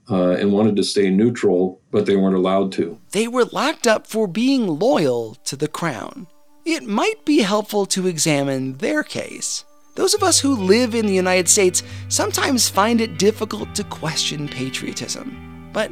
uh, 0.10 0.32
and 0.32 0.52
wanted 0.52 0.76
to 0.76 0.84
stay 0.84 1.10
neutral, 1.10 1.82
but 1.92 2.06
they 2.06 2.16
weren't 2.16 2.36
allowed 2.36 2.72
to. 2.74 3.00
They 3.12 3.28
were 3.28 3.46
locked 3.46 3.88
up 3.88 4.08
for 4.08 4.28
being 4.28 4.68
loyal 4.68 5.36
to 5.46 5.56
the 5.56 5.68
crown. 5.68 6.28
It 6.66 6.84
might 6.84 7.26
be 7.26 7.40
helpful 7.40 7.86
to 7.88 8.08
examine 8.08 8.78
their 8.78 9.04
case. 9.04 9.66
Those 9.96 10.14
of 10.14 10.24
us 10.24 10.40
who 10.40 10.56
live 10.56 10.96
in 10.96 11.06
the 11.06 11.14
United 11.14 11.50
States 11.50 11.84
sometimes 12.08 12.70
find 12.70 13.02
it 13.02 13.20
difficult 13.20 13.76
to 13.76 13.84
question 13.84 14.48
patriotism, 14.48 15.70
but 15.74 15.92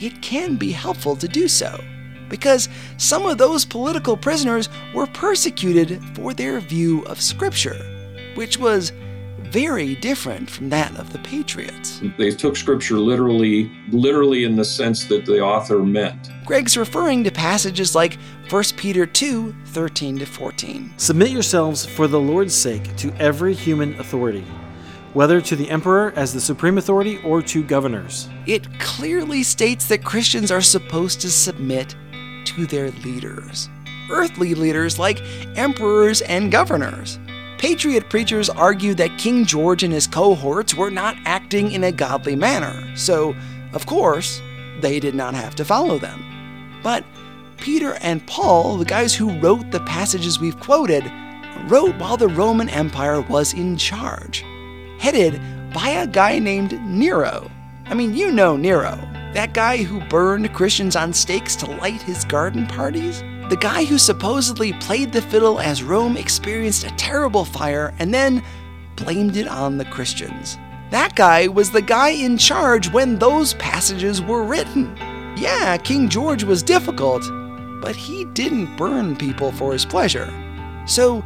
it 0.00 0.20
can 0.22 0.56
be 0.56 0.72
helpful 0.72 1.16
to 1.16 1.28
do 1.28 1.48
so 1.48 1.80
because 2.30 2.70
some 2.96 3.26
of 3.26 3.36
those 3.36 3.66
political 3.66 4.16
prisoners 4.16 4.70
were 4.94 5.06
persecuted 5.06 6.02
for 6.14 6.32
their 6.32 6.60
view 6.60 7.02
of 7.02 7.20
Scripture, 7.20 7.76
which 8.36 8.56
was 8.56 8.92
very 9.50 9.96
different 9.96 10.48
from 10.48 10.68
that 10.68 10.96
of 10.96 11.12
the 11.12 11.18
Patriots. 11.18 12.00
They 12.16 12.30
took 12.30 12.56
scripture 12.56 12.98
literally, 12.98 13.70
literally 13.90 14.44
in 14.44 14.54
the 14.54 14.64
sense 14.64 15.04
that 15.06 15.26
the 15.26 15.40
author 15.40 15.80
meant. 15.80 16.30
Gregg's 16.44 16.76
referring 16.76 17.24
to 17.24 17.32
passages 17.32 17.94
like 17.94 18.18
1 18.48 18.64
Peter 18.76 19.06
2 19.06 19.54
13 19.66 20.18
to 20.20 20.26
14. 20.26 20.94
Submit 20.96 21.30
yourselves 21.30 21.84
for 21.84 22.06
the 22.06 22.20
Lord's 22.20 22.54
sake 22.54 22.94
to 22.96 23.12
every 23.18 23.52
human 23.52 23.98
authority, 23.98 24.44
whether 25.14 25.40
to 25.40 25.56
the 25.56 25.68
emperor 25.68 26.12
as 26.14 26.32
the 26.32 26.40
supreme 26.40 26.78
authority 26.78 27.20
or 27.24 27.42
to 27.42 27.64
governors. 27.64 28.28
It 28.46 28.78
clearly 28.78 29.42
states 29.42 29.86
that 29.86 30.04
Christians 30.04 30.52
are 30.52 30.60
supposed 30.60 31.20
to 31.22 31.30
submit 31.30 31.96
to 32.50 32.66
their 32.66 32.90
leaders, 32.90 33.68
earthly 34.10 34.54
leaders 34.54 34.98
like 34.98 35.22
emperors 35.56 36.20
and 36.22 36.50
governors. 36.50 37.18
Patriot 37.58 38.08
preachers 38.08 38.48
argued 38.48 38.96
that 38.96 39.18
King 39.18 39.44
George 39.44 39.82
and 39.82 39.92
his 39.92 40.06
cohorts 40.06 40.74
were 40.74 40.90
not 40.90 41.16
acting 41.26 41.72
in 41.72 41.84
a 41.84 41.92
godly 41.92 42.34
manner, 42.34 42.96
so, 42.96 43.34
of 43.72 43.86
course, 43.86 44.40
they 44.80 44.98
did 44.98 45.14
not 45.14 45.34
have 45.34 45.54
to 45.56 45.64
follow 45.64 45.98
them. 45.98 46.24
But 46.82 47.04
Peter 47.58 47.98
and 48.00 48.26
Paul, 48.26 48.78
the 48.78 48.84
guys 48.84 49.14
who 49.14 49.38
wrote 49.40 49.70
the 49.70 49.80
passages 49.80 50.40
we've 50.40 50.58
quoted, 50.58 51.04
wrote 51.68 51.94
while 51.96 52.16
the 52.16 52.28
Roman 52.28 52.70
Empire 52.70 53.20
was 53.20 53.52
in 53.52 53.76
charge, 53.76 54.44
headed 54.98 55.40
by 55.72 55.90
a 55.90 56.06
guy 56.06 56.38
named 56.38 56.80
Nero. 56.86 57.50
I 57.86 57.94
mean, 57.94 58.14
you 58.14 58.32
know 58.32 58.56
Nero, 58.56 58.98
that 59.34 59.54
guy 59.54 59.78
who 59.78 60.00
burned 60.08 60.52
Christians 60.52 60.96
on 60.96 61.12
stakes 61.12 61.54
to 61.56 61.70
light 61.70 62.02
his 62.02 62.24
garden 62.24 62.66
parties? 62.66 63.22
The 63.48 63.58
guy 63.60 63.84
who 63.84 63.98
supposedly 63.98 64.72
played 64.74 65.12
the 65.12 65.22
fiddle 65.22 65.60
as 65.60 65.82
Rome 65.82 66.16
experienced 66.16 66.84
a 66.84 66.94
terrible 66.96 67.44
fire 67.44 67.94
and 67.98 68.12
then 68.12 68.42
blamed 68.96 69.36
it 69.36 69.48
on 69.48 69.78
the 69.78 69.84
Christians. 69.84 70.58
That 70.90 71.14
guy 71.14 71.46
was 71.46 71.70
the 71.70 71.82
guy 71.82 72.10
in 72.10 72.38
charge 72.38 72.90
when 72.90 73.18
those 73.18 73.54
passages 73.54 74.20
were 74.20 74.42
written. 74.42 74.96
Yeah, 75.36 75.76
King 75.76 76.08
George 76.08 76.42
was 76.42 76.62
difficult, 76.62 77.22
but 77.80 77.94
he 77.94 78.24
didn't 78.34 78.76
burn 78.76 79.16
people 79.16 79.52
for 79.52 79.72
his 79.72 79.84
pleasure. 79.84 80.32
So, 80.86 81.24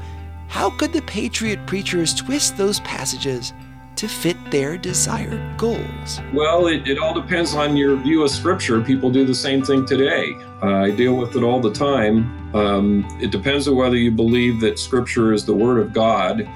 how 0.49 0.71
could 0.71 0.93
the 0.93 1.03
patriot 1.03 1.67
preachers 1.67 2.15
twist 2.15 2.57
those 2.57 2.81
passages 2.81 3.55
to 3.97 4.09
fit 4.09 4.37
their 4.51 4.77
desired 4.77 5.57
goals? 5.57 6.21
Well, 6.33 6.67
it, 6.67 6.87
it 6.89 6.99
all 6.99 7.15
depends 7.15 7.55
on 7.55 7.77
your 7.77 7.97
view 7.97 8.25
of 8.25 8.31
Scripture. 8.31 8.81
People 8.81 9.11
do 9.11 9.25
the 9.25 9.35
same 9.35 9.63
thing 9.63 9.87
today. 9.87 10.35
Uh, 10.63 10.85
I 10.85 10.91
deal 10.91 11.17
with 11.17 11.37
it 11.37 11.43
all 11.43 11.61
the 11.61 11.73
time. 11.73 12.55
Um, 12.55 13.07
it 13.21 13.31
depends 13.31 13.69
on 13.69 13.77
whether 13.77 13.97
you 13.97 14.11
believe 14.11 14.61
that 14.61 14.79
Scripture 14.79 15.33
is 15.33 15.45
the 15.45 15.55
Word 15.55 15.79
of 15.79 15.93
God 15.93 16.49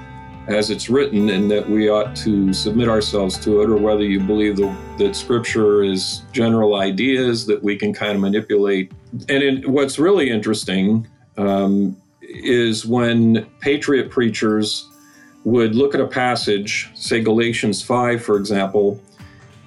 as 0.47 0.71
it's 0.71 0.89
written 0.89 1.29
and 1.29 1.49
that 1.51 1.69
we 1.69 1.89
ought 1.89 2.15
to 2.15 2.51
submit 2.53 2.89
ourselves 2.89 3.37
to 3.37 3.61
it, 3.61 3.69
or 3.69 3.77
whether 3.77 4.03
you 4.03 4.19
believe 4.19 4.55
the, 4.55 4.75
that 4.97 5.15
Scripture 5.15 5.83
is 5.83 6.23
general 6.31 6.75
ideas 6.75 7.45
that 7.45 7.61
we 7.61 7.75
can 7.75 7.93
kind 7.93 8.13
of 8.13 8.19
manipulate. 8.19 8.91
And 9.29 9.43
in, 9.43 9.71
what's 9.71 9.99
really 9.99 10.29
interesting 10.31 11.07
um, 11.37 11.95
is 12.21 12.85
when 12.85 13.45
patriot 13.59 14.09
preachers 14.09 14.89
would 15.43 15.75
look 15.75 15.95
at 15.95 16.01
a 16.01 16.07
passage, 16.07 16.89
say 16.93 17.21
Galatians 17.21 17.81
5, 17.81 18.23
for 18.23 18.37
example, 18.37 19.01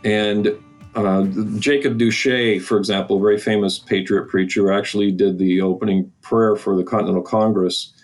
and 0.04 0.54
uh, 0.94 1.24
Jacob 1.58 1.98
Duché, 1.98 2.60
for 2.60 2.76
example, 2.76 3.16
a 3.16 3.20
very 3.20 3.38
famous 3.38 3.78
patriot 3.78 4.28
preacher, 4.28 4.72
actually 4.72 5.10
did 5.10 5.38
the 5.38 5.60
opening 5.60 6.12
prayer 6.20 6.56
for 6.56 6.76
the 6.76 6.84
Continental 6.84 7.22
Congress. 7.22 7.94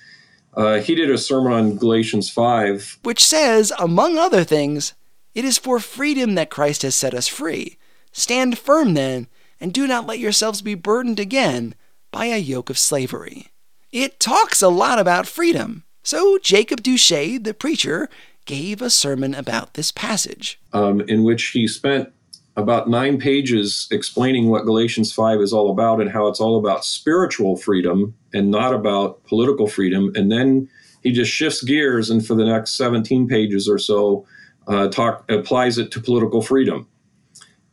Uh, 0.55 0.81
he 0.81 0.95
did 0.95 1.11
a 1.11 1.19
sermon 1.19 1.53
on 1.53 1.77
Galatians 1.77 2.31
5, 2.31 3.01
which 3.03 3.25
says, 3.25 3.73
among 3.79 4.17
other 4.17 4.45
things, 4.45 4.95
it 5.35 5.45
is 5.45 5.59
for 5.59 5.79
freedom 5.79 6.35
that 6.35 6.51
Christ 6.51 6.83
has 6.83 6.95
set 6.95 7.15
us 7.15 7.29
free. 7.29 7.79
Stand 8.13 8.59
firm 8.59 8.95
then, 8.95 9.29
and 9.61 9.73
do 9.73 9.87
not 9.87 10.07
let 10.07 10.19
yourselves 10.19 10.63
be 10.63 10.75
burdened 10.75 11.21
again 11.21 11.75
by 12.11 12.27
a 12.27 12.39
yoke 12.39 12.71
of 12.71 12.79
slavery. 12.79 13.49
It 13.93 14.19
talks 14.19 14.63
a 14.63 14.69
lot 14.69 14.99
about 14.99 15.27
freedom. 15.27 15.85
So 16.09 16.38
Jacob 16.38 16.81
Duché, 16.81 17.45
the 17.45 17.53
preacher, 17.53 18.09
gave 18.47 18.81
a 18.81 18.88
sermon 18.88 19.35
about 19.35 19.75
this 19.75 19.93
passage. 19.93 20.59
Um, 20.73 21.03
in 21.03 21.23
which 21.23 21.49
he 21.49 21.69
spent 21.69 22.11
about 22.57 22.88
nine 22.88 23.19
pages 23.19 23.87
explaining 23.91 24.49
what 24.49 24.65
Galatians 24.65 25.12
5 25.12 25.43
is 25.43 25.53
all 25.53 25.71
about 25.71 26.00
and 26.00 26.11
how 26.11 26.27
it's 26.29 26.41
all 26.41 26.57
about 26.57 26.87
spiritual 26.87 27.57
freedom 27.59 28.15
and 28.33 28.50
not 28.50 28.73
about 28.73 29.23
political 29.25 29.67
freedom. 29.67 30.11
And 30.15 30.33
then 30.33 30.71
he 31.03 31.12
just 31.12 31.31
shifts 31.31 31.62
gears 31.62 32.09
and 32.09 32.27
for 32.27 32.35
the 32.35 32.47
next 32.47 32.79
17 32.79 33.29
pages 33.29 33.69
or 33.69 33.79
so, 33.79 34.27
uh, 34.67 34.88
talk 34.88 35.31
applies 35.31 35.77
it 35.77 35.91
to 35.91 36.00
political 36.00 36.41
freedom. 36.41 36.88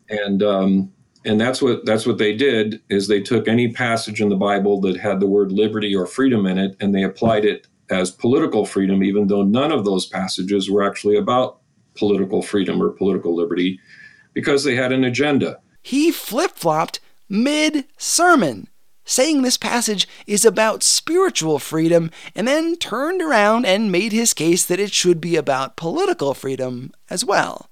And 0.10 0.44
um, 0.44 0.92
and 1.24 1.39
that's 1.39 1.62
what 1.62 1.86
that's 1.86 2.06
what 2.06 2.18
they 2.18 2.36
did 2.36 2.82
is 2.89 3.08
they 3.08 3.22
took 3.22 3.48
any 3.48 3.72
passage 3.72 4.20
in 4.20 4.27
the 4.27 4.36
Bible 4.36 4.82
that 4.82 4.98
had 4.98 5.22
the 5.22 5.25
word 5.25 5.54
liberty 5.54 5.96
or 5.96 6.06
freedom 6.06 6.46
in 6.46 6.58
it 6.58 6.75
and 6.82 6.94
they 6.94 7.04
applied 7.04 7.46
it 7.46 7.68
as 7.89 8.12
political 8.12 8.65
freedom, 8.65 9.04
even 9.04 9.27
though 9.27 9.44
none 9.44 9.72
of 9.72 9.86
those 9.86 10.06
passages 10.06 10.70
were 10.70 10.84
actually 10.84 11.18
about 11.18 11.60
political 11.96 12.42
freedom 12.42 12.82
or 12.82 12.89
political 12.89 13.36
liberty, 13.36 13.80
because 14.34 14.63
they 14.63 14.75
had 14.75 14.92
an 14.92 15.04
agenda. 15.04 15.60
He 15.82 16.12
flip 16.12 16.51
flopped 16.56 17.00
mid 17.30 17.86
sermon, 17.98 18.68
saying 19.06 19.42
this 19.42 19.58
passage 19.58 20.08
is 20.25 20.46
about 20.46 20.84
spiritual 20.84 21.60
freedom, 21.60 22.12
and 22.36 22.48
then 22.48 22.75
turned 22.75 23.22
around 23.22 23.65
and 23.65 23.92
made 23.92 24.12
his 24.12 24.34
case 24.34 24.65
that 24.65 24.80
it 24.80 24.92
should 24.92 25.22
be 25.22 25.36
about 25.36 25.77
political 25.77 26.34
freedom 26.34 26.92
as 27.10 27.24
well. 27.24 27.70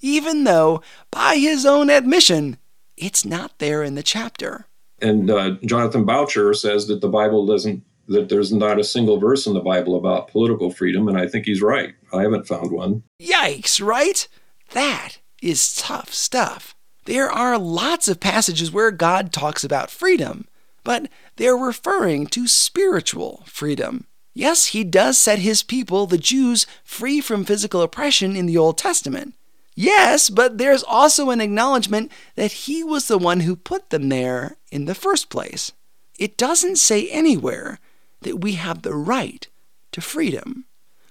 Even 0.00 0.44
though, 0.44 0.82
by 1.10 1.36
his 1.36 1.64
own 1.64 1.88
admission, 1.88 2.58
it's 2.96 3.24
not 3.24 3.58
there 3.58 3.82
in 3.82 3.94
the 3.94 4.02
chapter. 4.02 4.66
And 5.00 5.30
uh, 5.30 5.52
Jonathan 5.64 6.04
Boucher 6.04 6.54
says 6.54 6.86
that 6.86 7.00
the 7.00 7.08
Bible 7.08 7.46
doesn't 7.46 7.82
that 8.08 8.28
there's 8.28 8.52
not 8.52 8.78
a 8.78 8.84
single 8.84 9.18
verse 9.18 9.46
in 9.46 9.54
the 9.54 9.60
Bible 9.60 9.96
about 9.96 10.28
political 10.28 10.70
freedom, 10.70 11.08
and 11.08 11.18
I 11.18 11.26
think 11.26 11.46
he's 11.46 11.62
right. 11.62 11.94
I 12.12 12.22
haven't 12.22 12.46
found 12.46 12.70
one. 12.70 13.02
Yikes, 13.20 13.84
right? 13.84 14.26
That 14.72 15.18
is 15.42 15.74
tough 15.74 16.12
stuff. 16.12 16.74
There 17.06 17.30
are 17.30 17.58
lots 17.58 18.08
of 18.08 18.20
passages 18.20 18.72
where 18.72 18.90
God 18.90 19.32
talks 19.32 19.62
about 19.62 19.90
freedom, 19.90 20.46
but 20.84 21.08
they're 21.36 21.56
referring 21.56 22.26
to 22.28 22.46
spiritual 22.46 23.42
freedom. 23.46 24.06
Yes, 24.32 24.66
he 24.66 24.84
does 24.84 25.16
set 25.16 25.38
his 25.38 25.62
people, 25.62 26.06
the 26.06 26.18
Jews, 26.18 26.66
free 26.82 27.20
from 27.20 27.44
physical 27.44 27.82
oppression 27.82 28.36
in 28.36 28.46
the 28.46 28.58
Old 28.58 28.78
Testament. 28.78 29.34
Yes, 29.76 30.30
but 30.30 30.58
there's 30.58 30.82
also 30.82 31.30
an 31.30 31.40
acknowledgement 31.40 32.10
that 32.36 32.52
he 32.52 32.82
was 32.82 33.08
the 33.08 33.18
one 33.18 33.40
who 33.40 33.56
put 33.56 33.90
them 33.90 34.08
there 34.08 34.56
in 34.70 34.84
the 34.86 34.94
first 34.94 35.30
place. 35.30 35.72
It 36.18 36.36
doesn't 36.36 36.76
say 36.76 37.08
anywhere 37.10 37.80
that 38.24 38.40
we 38.40 38.52
have 38.54 38.82
the 38.82 38.94
right 38.94 39.48
to 39.92 40.00
freedom. 40.00 40.66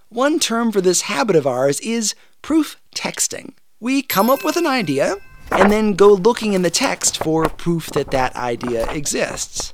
One 0.09 0.39
term 0.39 0.71
for 0.71 0.81
this 0.81 1.01
habit 1.01 1.35
of 1.35 1.47
ours 1.47 1.79
is 1.79 2.13
proof 2.41 2.77
texting. 2.95 3.53
We 3.79 4.01
come 4.01 4.29
up 4.29 4.43
with 4.43 4.57
an 4.57 4.67
idea 4.67 5.15
and 5.51 5.71
then 5.71 5.93
go 5.93 6.13
looking 6.13 6.53
in 6.53 6.61
the 6.61 6.69
text 6.69 7.17
for 7.17 7.49
proof 7.49 7.87
that 7.87 8.11
that 8.11 8.35
idea 8.35 8.89
exists. 8.91 9.73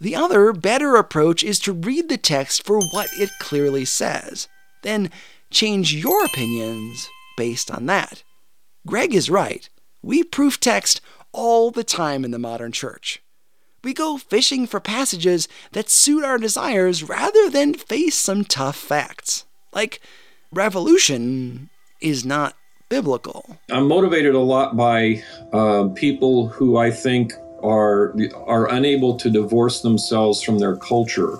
The 0.00 0.14
other, 0.14 0.52
better 0.52 0.96
approach 0.96 1.42
is 1.42 1.58
to 1.60 1.72
read 1.72 2.08
the 2.08 2.18
text 2.18 2.64
for 2.66 2.80
what 2.80 3.08
it 3.14 3.30
clearly 3.38 3.84
says, 3.84 4.48
then 4.82 5.10
change 5.50 5.94
your 5.94 6.24
opinions 6.24 7.08
based 7.36 7.70
on 7.70 7.86
that. 7.86 8.22
Gregg 8.86 9.14
is 9.14 9.30
right. 9.30 9.68
We 10.02 10.22
proof 10.22 10.60
text 10.60 11.00
all 11.32 11.70
the 11.70 11.84
time 11.84 12.24
in 12.24 12.30
the 12.30 12.38
modern 12.38 12.72
church. 12.72 13.22
We 13.86 13.94
go 13.94 14.16
fishing 14.16 14.66
for 14.66 14.80
passages 14.80 15.46
that 15.70 15.88
suit 15.88 16.24
our 16.24 16.38
desires 16.38 17.04
rather 17.04 17.48
than 17.48 17.72
face 17.72 18.16
some 18.16 18.44
tough 18.44 18.74
facts. 18.74 19.44
Like, 19.72 20.00
revolution 20.50 21.70
is 22.00 22.24
not 22.24 22.56
biblical. 22.88 23.58
I'm 23.70 23.86
motivated 23.86 24.34
a 24.34 24.40
lot 24.40 24.76
by 24.76 25.22
uh, 25.52 25.90
people 25.94 26.48
who 26.48 26.78
I 26.78 26.90
think 26.90 27.34
are 27.62 28.12
are 28.34 28.68
unable 28.72 29.16
to 29.18 29.30
divorce 29.30 29.82
themselves 29.82 30.42
from 30.42 30.58
their 30.58 30.74
culture. 30.74 31.38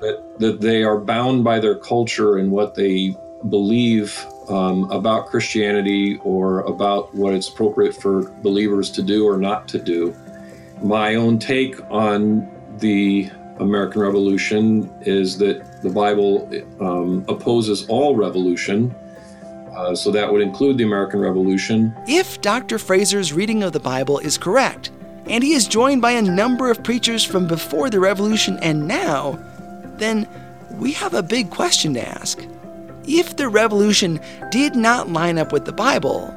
That 0.00 0.24
that 0.40 0.60
they 0.60 0.82
are 0.82 0.98
bound 0.98 1.44
by 1.44 1.60
their 1.60 1.76
culture 1.76 2.38
and 2.38 2.50
what 2.50 2.74
they 2.74 3.14
believe 3.48 4.26
um, 4.48 4.90
about 4.90 5.28
Christianity 5.28 6.18
or 6.24 6.62
about 6.62 7.14
what 7.14 7.32
it's 7.32 7.48
appropriate 7.48 7.94
for 7.94 8.28
believers 8.42 8.90
to 8.90 9.04
do 9.04 9.24
or 9.24 9.36
not 9.38 9.68
to 9.68 9.78
do 9.78 10.16
my 10.82 11.14
own 11.14 11.38
take 11.38 11.78
on 11.90 12.50
the 12.78 13.30
American 13.58 14.00
Revolution 14.00 14.92
is 15.02 15.38
that 15.38 15.82
the 15.82 15.90
Bible 15.90 16.50
um, 16.80 17.24
opposes 17.28 17.86
all 17.88 18.16
revolution. 18.16 18.94
Uh, 19.76 19.94
so 19.94 20.10
that 20.10 20.30
would 20.30 20.40
include 20.40 20.78
the 20.78 20.84
American 20.84 21.20
Revolution. 21.20 21.94
If 22.06 22.40
Dr. 22.40 22.78
Frazer's 22.78 23.32
reading 23.32 23.62
of 23.62 23.72
the 23.72 23.80
Bible 23.80 24.18
is 24.20 24.38
correct, 24.38 24.90
and 25.26 25.42
he 25.42 25.54
is 25.54 25.66
joined 25.66 26.02
by 26.02 26.12
a 26.12 26.22
number 26.22 26.70
of 26.70 26.82
preachers 26.82 27.24
from 27.24 27.46
before 27.46 27.90
the 27.90 27.98
Revolution 27.98 28.58
and 28.62 28.86
now, 28.86 29.38
then 29.96 30.28
we 30.72 30.92
have 30.92 31.14
a 31.14 31.22
big 31.22 31.50
question 31.50 31.94
to 31.94 32.08
ask. 32.08 32.46
If 33.06 33.36
the 33.36 33.48
Revolution 33.48 34.20
did 34.50 34.76
not 34.76 35.10
line 35.10 35.38
up 35.38 35.52
with 35.52 35.64
the 35.64 35.72
Bible, 35.72 36.32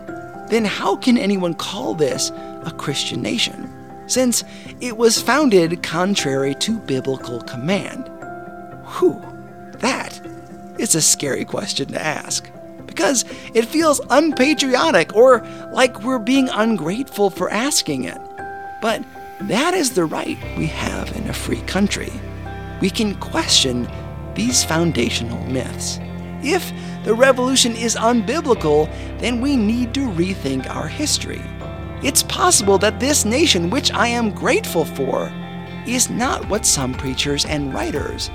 then 0.49 0.65
how 0.65 0.95
can 0.95 1.17
anyone 1.17 1.53
call 1.53 1.93
this 1.93 2.31
a 2.65 2.73
Christian 2.75 3.21
nation? 3.21 3.71
Since 4.07 4.43
it 4.81 4.97
was 4.97 5.21
founded 5.21 5.83
contrary 5.83 6.55
to 6.55 6.79
biblical 6.79 7.41
command? 7.41 8.09
Whew, 8.97 9.21
that 9.79 10.19
is 10.79 10.95
a 10.95 11.01
scary 11.01 11.45
question 11.45 11.89
to 11.89 12.01
ask. 12.01 12.49
Because 12.85 13.25
it 13.53 13.65
feels 13.65 14.01
unpatriotic 14.09 15.15
or 15.15 15.45
like 15.71 16.01
we're 16.01 16.19
being 16.19 16.49
ungrateful 16.49 17.29
for 17.29 17.49
asking 17.49 18.05
it. 18.05 18.19
But 18.81 19.03
that 19.41 19.73
is 19.73 19.91
the 19.91 20.05
right 20.05 20.37
we 20.57 20.65
have 20.67 21.15
in 21.15 21.29
a 21.29 21.33
free 21.33 21.61
country. 21.61 22.11
We 22.81 22.89
can 22.89 23.15
question 23.15 23.87
these 24.33 24.63
foundational 24.63 25.43
myths. 25.45 25.99
If 26.43 26.71
the 27.03 27.13
revolution 27.13 27.75
is 27.75 27.95
unbiblical, 27.95 28.87
then 29.19 29.41
we 29.41 29.55
need 29.55 29.93
to 29.95 30.01
rethink 30.01 30.69
our 30.69 30.87
history. 30.87 31.41
It's 32.03 32.21
possible 32.23 32.77
that 32.77 32.99
this 32.99 33.25
nation, 33.25 33.71
which 33.71 33.91
I 33.91 34.07
am 34.07 34.31
grateful 34.31 34.85
for, 34.85 35.31
is 35.87 36.09
not 36.09 36.47
what 36.47 36.65
some 36.65 36.93
preachers 36.93 37.45
and 37.45 37.73
writers 37.73 38.29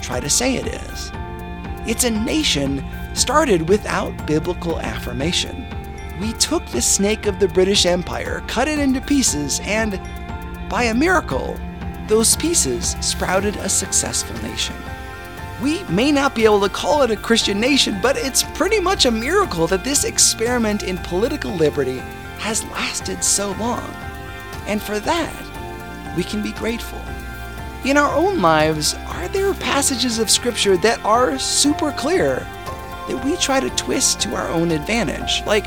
try 0.00 0.18
to 0.18 0.30
say 0.30 0.56
it 0.56 0.66
is. 0.66 1.12
It's 1.86 2.04
a 2.04 2.10
nation 2.10 2.84
started 3.12 3.68
without 3.68 4.26
biblical 4.26 4.80
affirmation. 4.80 5.66
We 6.20 6.32
took 6.34 6.64
the 6.66 6.80
snake 6.80 7.26
of 7.26 7.38
the 7.38 7.48
British 7.48 7.84
Empire, 7.84 8.42
cut 8.46 8.68
it 8.68 8.78
into 8.78 9.00
pieces, 9.00 9.60
and 9.64 10.00
by 10.70 10.84
a 10.84 10.94
miracle, 10.94 11.58
those 12.06 12.36
pieces 12.36 12.96
sprouted 13.00 13.56
a 13.56 13.68
successful 13.68 14.36
nation. 14.42 14.76
We 15.62 15.82
may 15.84 16.12
not 16.12 16.34
be 16.34 16.44
able 16.44 16.60
to 16.62 16.68
call 16.68 17.02
it 17.02 17.10
a 17.10 17.16
Christian 17.16 17.60
nation, 17.60 17.98
but 18.00 18.16
it's 18.16 18.42
pretty 18.42 18.80
much 18.80 19.04
a 19.04 19.10
miracle 19.10 19.66
that 19.66 19.84
this 19.84 20.04
experiment 20.04 20.82
in 20.82 20.96
political 20.98 21.52
liberty 21.52 22.00
has 22.42 22.64
lasted 22.64 23.22
so 23.22 23.52
long. 23.52 23.88
And 24.66 24.82
for 24.82 24.98
that, 24.98 26.16
we 26.16 26.24
can 26.24 26.42
be 26.42 26.50
grateful. 26.52 27.00
In 27.84 27.96
our 27.96 28.12
own 28.14 28.42
lives, 28.42 28.94
are 29.06 29.28
there 29.28 29.54
passages 29.54 30.18
of 30.18 30.28
Scripture 30.28 30.76
that 30.78 31.04
are 31.04 31.38
super 31.38 31.92
clear 31.92 32.46
that 33.08 33.24
we 33.24 33.36
try 33.36 33.60
to 33.60 33.70
twist 33.70 34.20
to 34.22 34.34
our 34.34 34.48
own 34.48 34.72
advantage, 34.72 35.44
like 35.46 35.66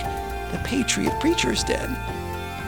the 0.52 0.62
Patriot 0.66 1.18
Preachers 1.22 1.64
did? 1.64 1.90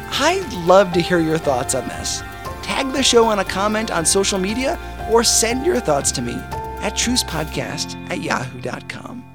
I'd 0.10 0.54
love 0.66 0.94
to 0.94 1.02
hear 1.02 1.20
your 1.20 1.38
thoughts 1.38 1.76
on 1.76 1.86
this. 1.90 2.22
Tag 2.64 2.94
the 2.94 3.04
show 3.04 3.26
on 3.26 3.40
a 3.40 3.46
comment 3.46 3.92
on 3.92 4.06
social 4.06 4.40
media 4.40 4.80
or 5.12 5.24
send 5.24 5.66
your 5.66 5.82
thoughts 5.82 6.14
to 6.14 6.22
me 6.22 6.36
at 6.80 6.94
trucepodcast 6.94 8.10
at 8.10 8.22
yahoo.com. 8.22 9.27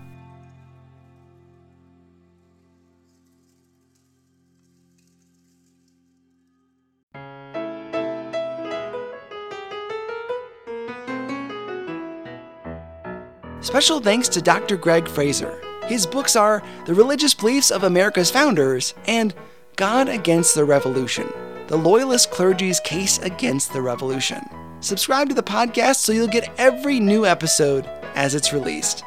Special 13.72 14.00
thanks 14.00 14.28
to 14.28 14.42
Dr. 14.42 14.76
Gregg 14.76 15.08
Frazer. 15.08 15.58
His 15.86 16.04
books 16.04 16.36
are 16.36 16.62
The 16.84 16.92
Religious 16.92 17.32
Beliefs 17.32 17.70
of 17.70 17.84
America's 17.84 18.30
Founders 18.30 18.92
and 19.06 19.32
God 19.76 20.10
Against 20.10 20.54
the 20.54 20.66
Revolution 20.66 21.26
The 21.68 21.78
Loyalist 21.78 22.30
Clergy's 22.30 22.80
Case 22.80 23.16
Against 23.20 23.72
the 23.72 23.80
Revolution. 23.80 24.42
Subscribe 24.80 25.30
to 25.30 25.34
the 25.34 25.42
podcast 25.42 25.96
so 25.96 26.12
you'll 26.12 26.28
get 26.28 26.52
every 26.58 27.00
new 27.00 27.24
episode 27.24 27.86
as 28.14 28.34
it's 28.34 28.52
released. 28.52 29.04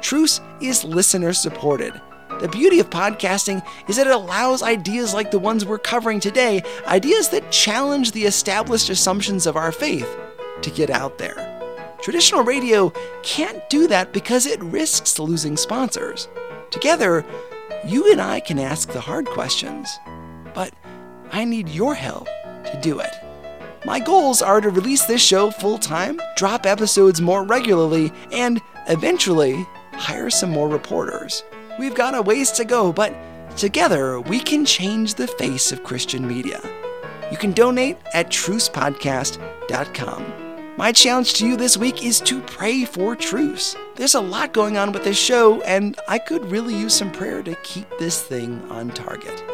Truce 0.00 0.40
is 0.60 0.82
listener 0.82 1.32
supported, 1.32 1.94
The 2.40 2.48
beauty 2.48 2.80
of 2.80 2.90
podcasting 2.90 3.64
is 3.88 3.94
that 3.98 4.08
it 4.08 4.12
allows 4.12 4.64
ideas 4.64 5.14
like 5.14 5.30
the 5.30 5.38
ones 5.38 5.64
we're 5.64 5.78
covering 5.78 6.18
today, 6.18 6.64
ideas 6.88 7.28
that 7.28 7.52
challenge 7.52 8.10
the 8.10 8.24
established 8.24 8.90
assumptions 8.90 9.46
of 9.46 9.56
our 9.56 9.70
faith, 9.70 10.08
to 10.62 10.70
get 10.72 10.90
out 10.90 11.18
there. 11.18 11.51
Traditional 12.02 12.42
radio 12.42 12.92
can't 13.22 13.70
do 13.70 13.86
that 13.86 14.12
because 14.12 14.44
it 14.44 14.60
risks 14.60 15.20
losing 15.20 15.56
sponsors. 15.56 16.28
Together, 16.72 17.24
you 17.86 18.10
and 18.10 18.20
I 18.20 18.40
can 18.40 18.58
ask 18.58 18.90
the 18.90 19.00
hard 19.00 19.26
questions, 19.26 19.88
but 20.52 20.74
I 21.30 21.44
need 21.44 21.68
your 21.68 21.94
help 21.94 22.26
to 22.26 22.80
do 22.82 22.98
it. 22.98 23.14
My 23.84 24.00
goals 24.00 24.42
are 24.42 24.60
to 24.60 24.68
release 24.68 25.04
this 25.04 25.22
show 25.22 25.52
full 25.52 25.78
time, 25.78 26.20
drop 26.36 26.66
episodes 26.66 27.20
more 27.20 27.44
regularly, 27.44 28.12
and 28.32 28.60
eventually 28.88 29.64
hire 29.92 30.30
some 30.30 30.50
more 30.50 30.68
reporters. 30.68 31.44
We've 31.78 31.94
got 31.94 32.16
a 32.16 32.22
ways 32.22 32.50
to 32.52 32.64
go, 32.64 32.92
but 32.92 33.14
together 33.56 34.20
we 34.20 34.40
can 34.40 34.64
change 34.64 35.14
the 35.14 35.28
face 35.28 35.70
of 35.70 35.84
Christian 35.84 36.26
media. 36.26 36.60
You 37.30 37.36
can 37.36 37.52
donate 37.52 37.98
at 38.12 38.28
trucepodcast.com. 38.28 40.41
My 40.78 40.90
challenge 40.90 41.34
to 41.34 41.46
you 41.46 41.58
this 41.58 41.76
week 41.76 42.02
is 42.02 42.18
to 42.22 42.40
pray 42.40 42.86
for 42.86 43.14
truce. 43.14 43.76
There's 43.96 44.14
a 44.14 44.20
lot 44.20 44.54
going 44.54 44.78
on 44.78 44.92
with 44.92 45.04
this 45.04 45.18
show, 45.18 45.60
and 45.62 45.98
I 46.08 46.18
could 46.18 46.50
really 46.50 46.74
use 46.74 46.94
some 46.94 47.12
prayer 47.12 47.42
to 47.42 47.54
keep 47.56 47.86
this 47.98 48.22
thing 48.22 48.62
on 48.70 48.88
target. 48.88 49.44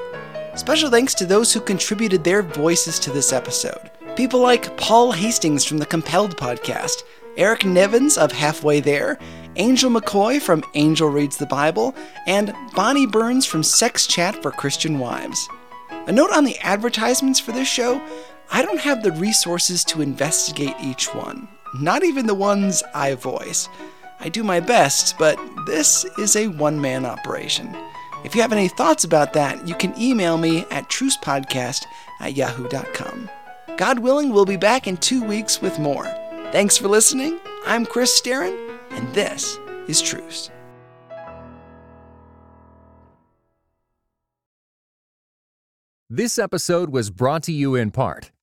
Special 0.55 0.91
thanks 0.91 1.15
to 1.15 1.27
those 1.27 1.53
who 1.53 1.61
contributed 1.61 2.23
their 2.23 2.43
voices 2.43 3.01
to 3.01 3.11
this 3.11 3.33
episode. 3.33 3.91
People 4.15 4.39
like 4.39 4.77
Paul 4.77 5.11
Hastings 5.11 5.65
from 5.65 5.79
the 5.79 5.87
Compelled 5.87 6.37
podcast, 6.37 7.03
Eric 7.37 7.65
Nevins 7.65 8.17
of 8.17 8.31
Halfway 8.31 8.79
There, 8.79 9.19
Angel 9.57 9.91
McCoy 9.91 10.41
from 10.41 10.63
Angel 10.75 11.09
Reads 11.09 11.37
the 11.37 11.47
Bible, 11.47 11.97
and 12.29 12.55
Bonnie 12.75 13.07
Burns 13.07 13.45
from 13.45 13.65
Sex 13.65 14.07
Chat 14.07 14.41
for 14.41 14.53
Christian 14.53 15.01
Wives. 15.01 15.49
A 16.07 16.13
note 16.13 16.31
on 16.31 16.45
the 16.45 16.59
advertisements 16.61 17.41
for 17.41 17.51
this 17.51 17.69
show 17.69 18.01
I 18.51 18.63
don't 18.63 18.81
have 18.81 19.03
the 19.03 19.13
resources 19.13 19.85
to 19.85 20.01
investigate 20.01 20.75
each 20.83 21.15
one, 21.15 21.49
not 21.75 22.03
even 22.03 22.27
the 22.27 22.35
ones 22.35 22.83
I 22.95 23.15
voice. 23.15 23.69
I 24.21 24.31
do 24.31 24.43
my 24.43 24.59
best, 24.59 25.17
but 25.19 25.39
this 25.67 26.05
is 26.19 26.35
a 26.35 26.49
one 26.49 26.81
man 26.81 27.05
operation. 27.05 27.77
If 28.25 28.35
you 28.35 28.41
have 28.41 28.53
any 28.53 28.69
thoughts 28.69 29.05
about 29.05 29.35
that, 29.35 29.69
you 29.69 29.75
can 29.75 29.97
email 30.01 30.39
me 30.39 30.65
at 30.71 30.89
trucepodcast 30.89 31.85
at 32.21 32.37
yahoo.com. 32.37 33.31
God 33.77 33.99
willing, 34.01 34.31
we'll 34.31 34.45
be 34.45 34.57
back 34.57 34.89
in 34.89 34.97
two 34.97 35.23
weeks 35.23 35.61
with 35.61 35.79
more. 35.79 36.07
Thanks 36.51 36.77
for 36.77 36.89
listening. 36.89 37.39
I'm 37.67 37.85
Chris 37.85 38.19
Staron, 38.19 38.79
and 38.91 39.15
this 39.15 39.59
is 39.87 40.01
Truce. 40.01 40.51
This 46.11 46.39
episode 46.39 46.89
was 46.89 47.11
brought 47.11 47.43
to 47.45 47.53
you 47.53 47.75
in 47.75 47.91
part 47.91 48.33